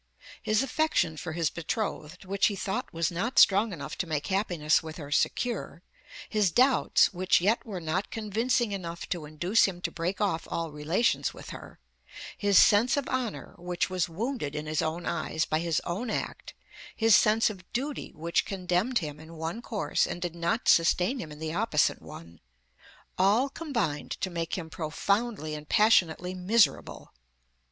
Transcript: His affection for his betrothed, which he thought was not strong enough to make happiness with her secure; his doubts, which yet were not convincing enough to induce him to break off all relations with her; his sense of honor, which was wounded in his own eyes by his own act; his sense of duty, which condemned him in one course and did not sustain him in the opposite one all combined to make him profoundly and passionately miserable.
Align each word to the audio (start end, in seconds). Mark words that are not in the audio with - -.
His 0.41 0.63
affection 0.63 1.15
for 1.15 1.33
his 1.33 1.51
betrothed, 1.51 2.25
which 2.25 2.47
he 2.47 2.55
thought 2.55 2.91
was 2.91 3.11
not 3.11 3.37
strong 3.37 3.71
enough 3.71 3.95
to 3.99 4.07
make 4.07 4.25
happiness 4.25 4.81
with 4.81 4.97
her 4.97 5.11
secure; 5.11 5.83
his 6.27 6.49
doubts, 6.49 7.13
which 7.13 7.39
yet 7.39 7.63
were 7.67 7.79
not 7.79 8.09
convincing 8.09 8.71
enough 8.71 9.07
to 9.09 9.25
induce 9.25 9.65
him 9.65 9.79
to 9.81 9.91
break 9.91 10.19
off 10.19 10.47
all 10.49 10.71
relations 10.71 11.35
with 11.35 11.51
her; 11.51 11.77
his 12.35 12.57
sense 12.57 12.97
of 12.97 13.07
honor, 13.09 13.53
which 13.59 13.91
was 13.91 14.09
wounded 14.09 14.55
in 14.55 14.65
his 14.65 14.81
own 14.81 15.05
eyes 15.05 15.45
by 15.45 15.59
his 15.59 15.79
own 15.85 16.09
act; 16.09 16.55
his 16.95 17.15
sense 17.15 17.51
of 17.51 17.71
duty, 17.71 18.11
which 18.15 18.43
condemned 18.43 18.97
him 18.97 19.19
in 19.19 19.35
one 19.35 19.61
course 19.61 20.07
and 20.07 20.19
did 20.19 20.33
not 20.33 20.67
sustain 20.67 21.19
him 21.19 21.31
in 21.31 21.37
the 21.37 21.53
opposite 21.53 22.01
one 22.01 22.39
all 23.19 23.49
combined 23.49 24.09
to 24.09 24.31
make 24.31 24.57
him 24.57 24.67
profoundly 24.67 25.53
and 25.53 25.69
passionately 25.69 26.33
miserable. 26.33 27.13